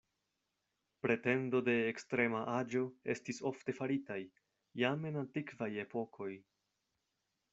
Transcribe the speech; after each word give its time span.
Pretendo 1.05 1.59
de 1.67 1.73
ekstrema 1.91 2.39
aĝo 2.53 2.81
estis 3.15 3.41
ofte 3.51 3.77
faritaj, 3.81 4.19
jam 4.83 5.07
en 5.11 5.21
antikvaj 5.23 5.71
epokoj. 5.87 6.31